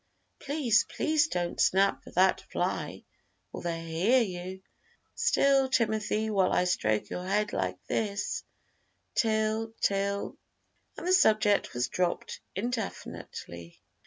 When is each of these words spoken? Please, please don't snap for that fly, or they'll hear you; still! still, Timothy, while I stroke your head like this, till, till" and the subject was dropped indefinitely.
Please, 0.39 0.83
please 0.85 1.27
don't 1.27 1.61
snap 1.61 2.03
for 2.03 2.09
that 2.13 2.41
fly, 2.51 3.03
or 3.53 3.61
they'll 3.61 3.85
hear 3.85 4.19
you; 4.23 4.63
still! 5.13 5.67
still, 5.67 5.69
Timothy, 5.69 6.31
while 6.31 6.51
I 6.51 6.63
stroke 6.63 7.11
your 7.11 7.23
head 7.23 7.53
like 7.53 7.77
this, 7.85 8.43
till, 9.13 9.73
till" 9.79 10.39
and 10.97 11.05
the 11.07 11.13
subject 11.13 11.75
was 11.75 11.87
dropped 11.87 12.41
indefinitely. 12.55 13.79